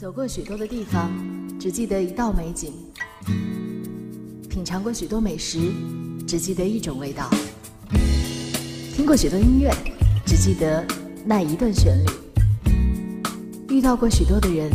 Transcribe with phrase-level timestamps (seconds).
[0.00, 1.10] 走过许多的地方，
[1.58, 2.70] 只记得一道美景；
[4.48, 5.58] 品尝过许多美食，
[6.24, 7.28] 只记得一种味道；
[8.94, 9.68] 听过许多音乐，
[10.24, 10.86] 只记得
[11.26, 12.10] 那一段旋律；
[13.74, 14.70] 遇到过许多的人，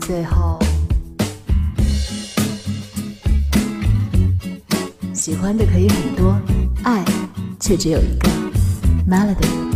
[0.00, 0.58] 最后
[5.12, 6.34] 喜欢的可以很多，
[6.82, 7.04] 爱
[7.60, 8.30] 却只有一个。
[9.06, 9.69] Melody。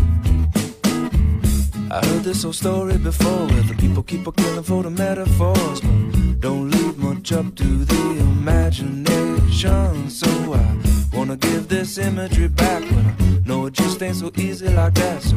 [1.95, 5.81] I heard this old story before where the people keep on killing for the metaphors,
[5.81, 10.11] but don't leave much up to the imagination.
[10.11, 10.77] So I
[11.17, 15.23] wanna give this imagery back, but I know it just ain't so easy like that.
[15.23, 15.37] So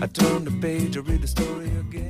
[0.00, 2.09] I turn the page to read the story again.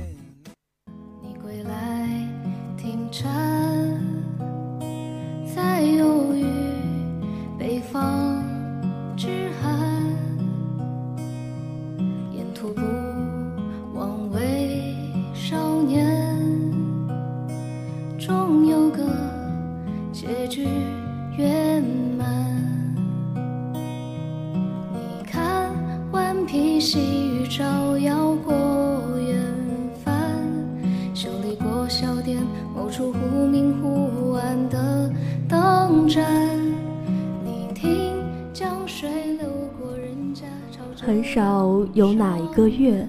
[42.61, 43.07] 个月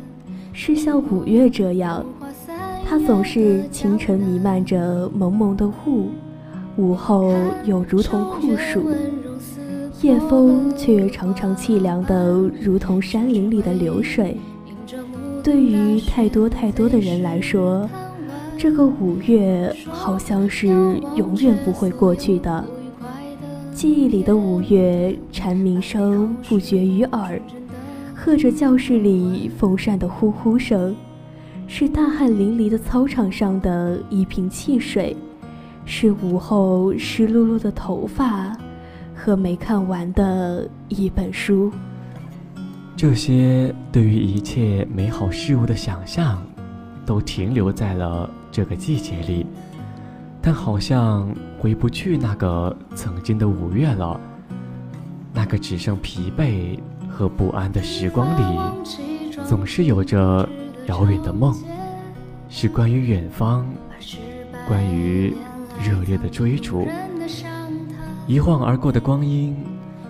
[0.55, 2.03] 是像五月这样，
[2.89, 6.09] 它总是清晨弥漫着蒙蒙的雾，
[6.77, 7.34] 午后
[7.67, 8.89] 又如同酷暑，
[10.00, 14.39] 夜风却常常凄凉的如同山林里的流水。
[15.44, 17.87] 对于太多太多的人来说，
[18.56, 20.66] 这个五月好像是
[21.14, 22.64] 永远不会过去的。
[23.75, 27.39] 记忆里的五月，蝉鸣声不绝于耳。
[28.25, 30.95] 和着教室里风扇的呼呼声，
[31.67, 35.17] 是大汗淋漓的操场上的一瓶汽水，
[35.84, 38.56] 是午后湿漉漉的头发
[39.12, 41.72] 和没看完的一本书。
[42.94, 46.41] 这些对于一切美好事物的想象，
[47.05, 49.44] 都停留在了这个季节里，
[50.41, 54.19] 但好像回不去那个曾经的五月了，
[55.34, 56.78] 那个只剩疲惫。
[57.12, 58.59] 和不安的时光里，
[59.47, 60.49] 总是有着
[60.87, 61.55] 遥远的梦，
[62.49, 63.67] 是关于远方，
[64.67, 65.37] 关于
[65.84, 66.89] 热烈的追逐。
[68.27, 69.55] 一晃而过的光阴，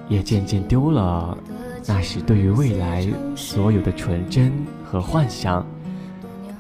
[0.09, 1.37] 也渐渐丢了
[1.87, 4.53] 那时对于未来所有的纯真
[4.85, 5.67] 和幻想。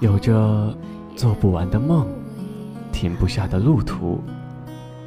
[0.00, 0.76] 有着
[1.14, 2.04] 做不完的梦，
[2.90, 4.20] 停不下的路途。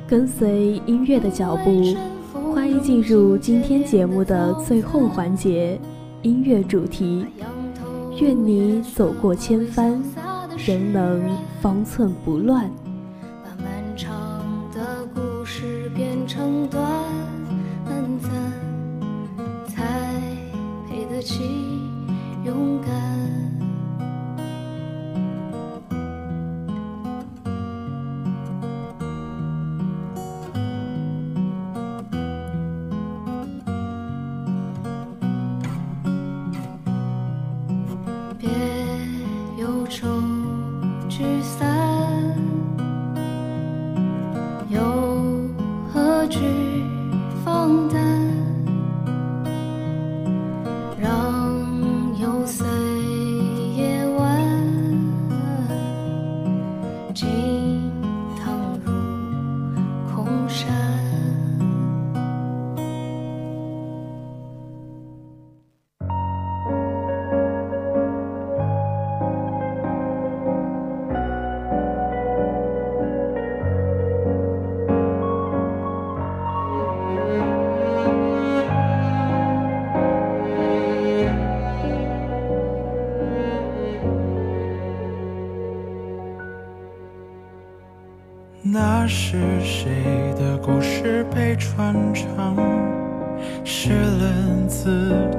[0.08, 1.98] 跟随音乐的脚步。
[2.56, 5.78] 欢迎进入今天节目的最后环节——
[6.24, 7.26] 音乐主题。
[8.22, 10.02] 愿你走过千帆，
[10.66, 11.22] 仍能
[11.62, 12.72] 方寸不乱。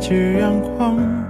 [0.09, 1.26] 是阳光。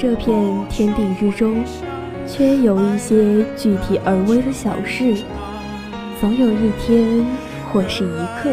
[0.00, 1.62] 这片天地之中，
[2.26, 5.14] 却有一些具体而微的小事，
[6.18, 7.22] 总有一天
[7.70, 8.48] 或是一刻，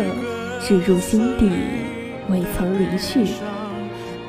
[0.59, 1.49] 植入心底，
[2.29, 3.23] 未曾离去；，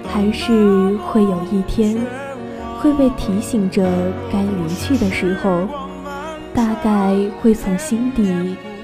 [0.06, 1.96] 还是会有一天，
[2.78, 3.82] 会被提醒着
[4.32, 5.66] 该离去的时候，
[6.54, 8.32] 大概会从心底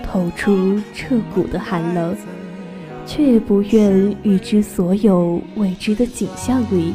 [0.05, 2.17] 透出彻骨的寒冷，
[3.07, 6.95] 却也不愿预知所有未知的景象里。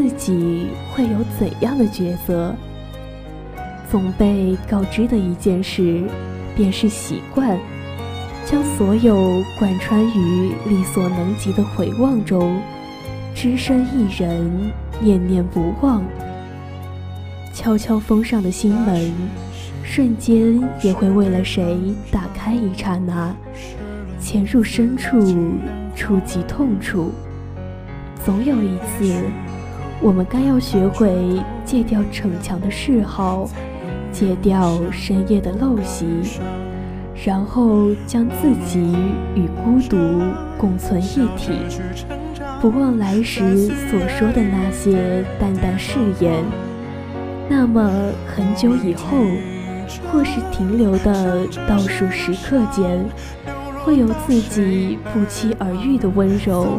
[0.00, 1.10] 自己会有
[1.40, 2.54] 怎样的抉择？
[3.90, 6.04] 总被告知的一件事，
[6.54, 7.58] 便是习惯
[8.46, 12.62] 将所有贯穿于力所能及的回望中，
[13.34, 16.00] 只身一人念念不忘，
[17.52, 19.10] 悄悄封上的心门，
[19.82, 21.76] 瞬间也会为了谁
[22.12, 23.34] 打开一刹那，
[24.20, 25.18] 潜入深处
[25.96, 27.10] 触及痛处，
[28.24, 29.12] 总有一次。
[30.00, 33.48] 我们该要学会戒掉逞强的嗜好，
[34.12, 36.06] 戒掉深夜的陋习，
[37.24, 38.78] 然后将自己
[39.34, 39.96] 与孤独
[40.56, 41.52] 共存一体，
[42.60, 46.44] 不忘来时所说的那些淡淡誓言。
[47.48, 47.90] 那么
[48.24, 49.08] 很久以后，
[50.12, 53.04] 或是停留的倒数时刻间，
[53.82, 56.78] 会有自己不期而遇的温柔。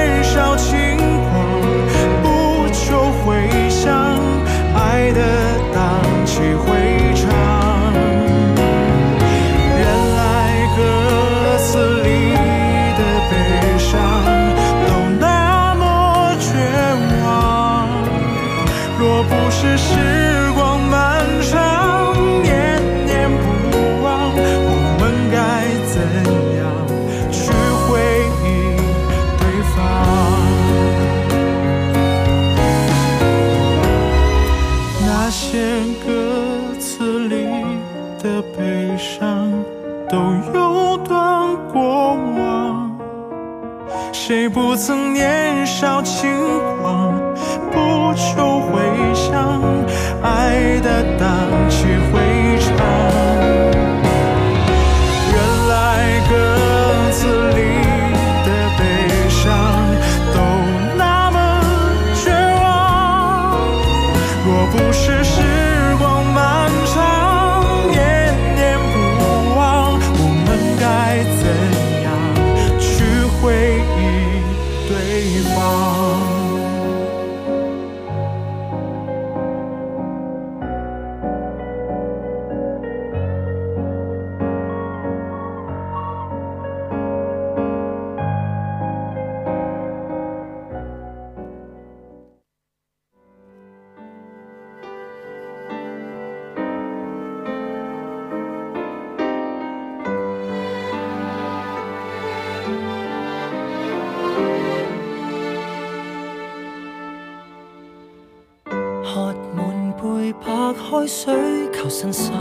[111.01, 111.33] 海水
[111.73, 112.31] 求身心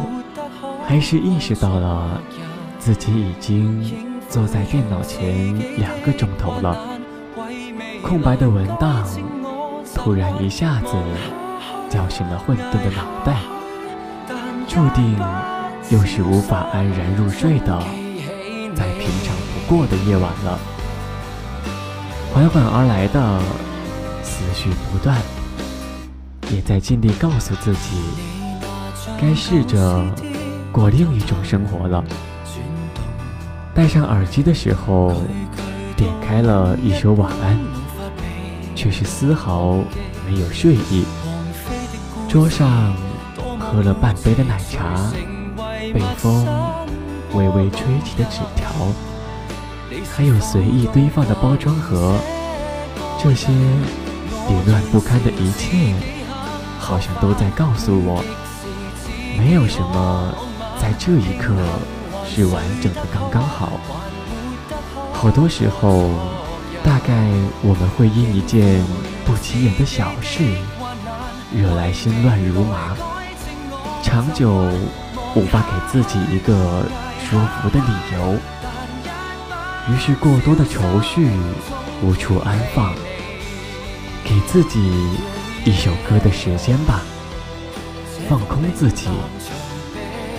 [0.88, 2.18] 还是意识到了
[2.78, 3.92] 自己已经
[4.26, 6.74] 坐在电脑前两个钟头了，
[8.02, 9.06] 空白的文档
[9.94, 10.94] 突然一下子
[11.90, 13.36] 叫醒了混沌的脑袋，
[14.66, 15.14] 注定
[15.90, 17.78] 又是无法安然入睡的
[18.74, 19.36] 再平常
[19.68, 20.58] 不过的夜晚了。
[22.32, 23.38] 缓缓而来的
[24.22, 25.20] 思绪不断，
[26.50, 28.00] 也在尽力告诉自己，
[29.20, 30.27] 该试着。
[30.78, 32.02] 过另一种生活了。
[33.74, 35.12] 戴上耳机的时候，
[35.96, 37.58] 点开了一首晚安，
[38.76, 39.72] 却是丝毫
[40.28, 41.04] 没有睡意。
[42.28, 42.94] 桌上
[43.58, 45.10] 喝了半杯的奶茶，
[45.92, 46.46] 被风
[47.34, 48.68] 微微吹起的纸条，
[50.14, 52.16] 还有随意堆放的包装盒，
[53.20, 55.92] 这些凌乱不堪的一切，
[56.78, 58.22] 好像都在告诉我，
[59.38, 60.47] 没有什么。
[60.80, 61.54] 在这一刻
[62.26, 63.72] 是完整的，刚刚好。
[65.12, 66.10] 好多时候，
[66.84, 67.12] 大概
[67.62, 68.80] 我们会因一件
[69.26, 70.42] 不起眼的小事
[71.52, 72.96] 惹来心乱如麻，
[74.02, 74.50] 长久
[75.34, 76.84] 无法给自己一个
[77.28, 78.36] 说服的理由，
[79.92, 81.28] 于是过多的愁绪
[82.02, 82.94] 无处安放，
[84.24, 84.80] 给自己
[85.64, 87.02] 一首歌的时间吧，
[88.28, 89.08] 放空自己。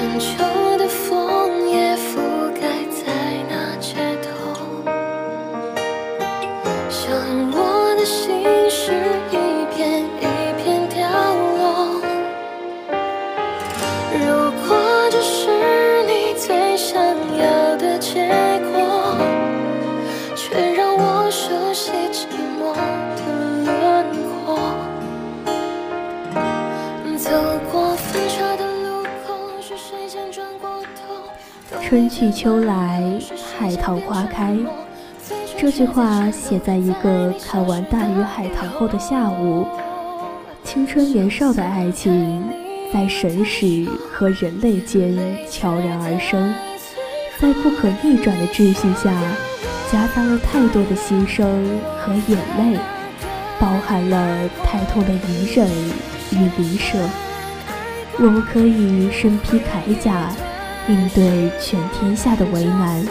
[0.00, 0.67] 深秋。
[31.88, 33.02] 春去秋来，
[33.58, 34.54] 海棠花开。
[35.58, 39.66] 这句话写在一个看完《大鱼海棠》后的下午。
[40.62, 42.44] 青春年少的爱情，
[42.92, 45.18] 在神使和人类间
[45.48, 46.52] 悄然而生，
[47.40, 49.10] 在不可逆转的秩序下，
[49.90, 51.44] 夹杂了太多的牺牲
[51.98, 52.78] 和眼泪，
[53.58, 55.66] 包含了太痛的隐忍
[56.32, 56.98] 与离舍。
[58.18, 60.30] 我们可以身披铠甲。
[60.88, 63.06] 应对全天下的为难，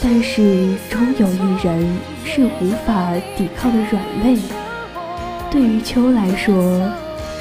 [0.00, 4.38] 但是终有一人是无法抵抗的软肋。
[5.50, 6.88] 对于秋来说，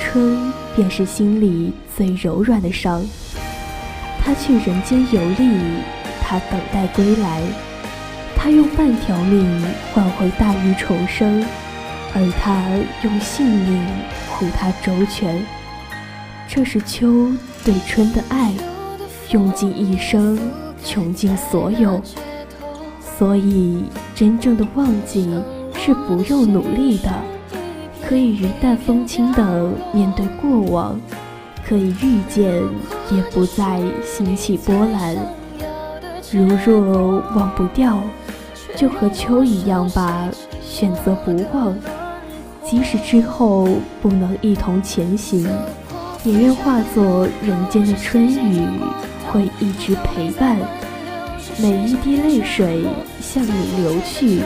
[0.01, 3.05] 春便是心里最柔软的伤。
[4.25, 5.59] 他去人间游历，
[6.21, 7.41] 他等待归来，
[8.35, 11.45] 他用半条命换回大鱼重生，
[12.15, 12.63] 而他
[13.07, 13.85] 用性命
[14.31, 15.39] 护他周全。
[16.47, 17.27] 这是秋
[17.63, 18.51] 对春的爱。
[19.33, 20.37] 用尽一生，
[20.85, 21.99] 穷尽所有，
[23.17, 25.27] 所以真正的忘记
[25.73, 27.09] 是不用努力的，
[28.07, 31.01] 可以云淡风轻地面对过往，
[31.65, 32.61] 可以遇见，
[33.09, 35.17] 也不再心起波澜。
[36.31, 37.99] 如若忘不掉，
[38.75, 40.29] 就和秋一样吧，
[40.61, 41.75] 选择不忘。
[42.63, 43.67] 即使之后
[43.99, 45.43] 不能一同前行，
[46.23, 48.61] 也愿化作人间的春雨。
[49.33, 50.55] 会一直陪伴，
[51.59, 52.83] 每一滴泪水
[53.19, 54.41] 向你流去，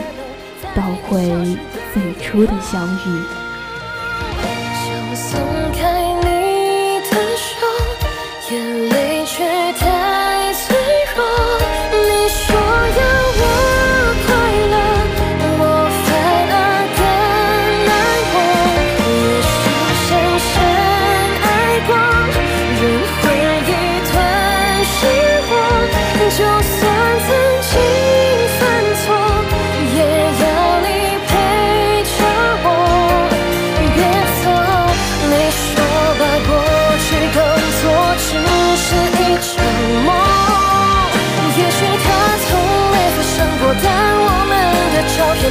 [0.74, 1.58] 倒回
[1.92, 3.22] 最初的相遇。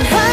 [0.04, 0.26] 한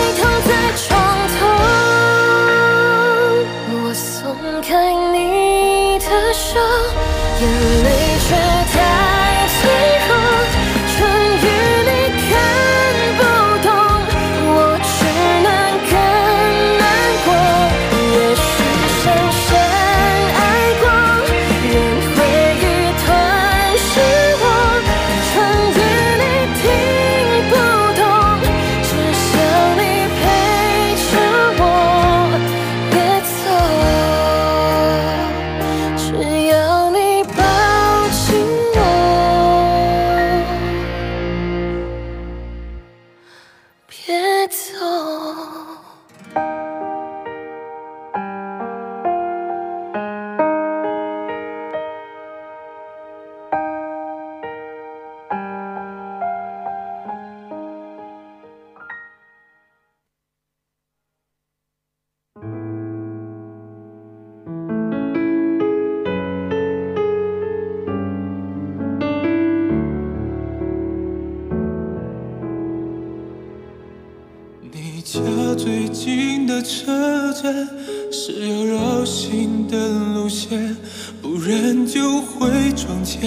[75.05, 75.21] 家
[75.55, 77.69] 最近的车站
[78.11, 80.75] 是要绕行的路线，
[81.21, 83.21] 不然就会撞见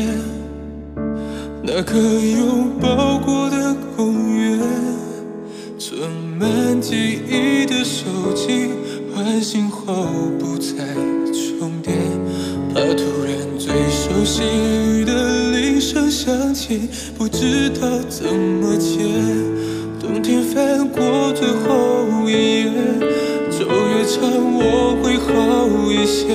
[1.63, 4.57] 那个拥抱过的公园。
[5.77, 6.09] 存
[6.39, 8.71] 满记忆的手机，
[9.13, 10.03] 唤醒后
[10.39, 10.73] 不再
[11.59, 11.93] 充电。
[12.73, 14.41] 怕突然最熟悉
[15.05, 19.46] 的铃声响起，不知道怎么接。
[20.93, 22.73] 过最后一页，
[23.49, 24.21] 走越长
[24.57, 26.25] 我会好一些，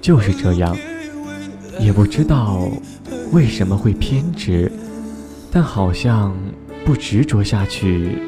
[0.00, 0.76] 就是这样，
[1.80, 2.68] 也不知道
[3.32, 4.70] 为什么会偏执，
[5.50, 6.36] 但好像
[6.84, 8.18] 不执着下去，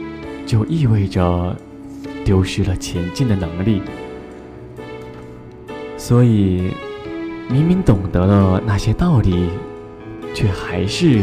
[0.47, 1.55] 就意味着
[2.25, 3.83] 丢失了前进的能力。
[5.99, 6.73] 所以。
[7.49, 9.49] 明明懂得了那些道理，
[10.35, 11.23] 却还是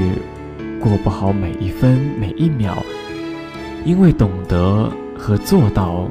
[0.79, 2.77] 过不好每一分每一秒，
[3.83, 6.07] 因为懂得和做到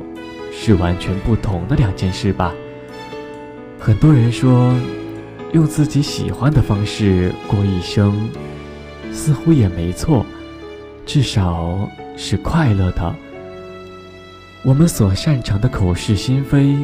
[0.52, 2.52] 是完全不同的两件事吧。
[3.78, 4.74] 很多人说，
[5.52, 8.28] 用自己喜欢的方式过一生，
[9.12, 10.26] 似乎也没错，
[11.06, 13.14] 至少是快乐的。
[14.62, 16.76] 我们所擅长的口是心非。